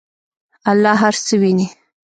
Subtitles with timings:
[0.71, 1.67] الله هر څه ویني.